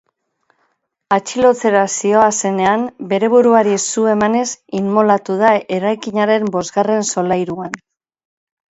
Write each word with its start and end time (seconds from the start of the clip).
Atxilotzera 1.17 1.83
zihoazenean, 1.97 2.87
bere 3.13 3.31
buruari 3.35 3.77
su 3.85 4.07
emanez 4.17 4.43
immolatu 4.83 5.39
da, 5.45 5.55
eraikinaren 5.81 6.53
bosgarren 6.61 7.11
solairuan. 7.15 7.83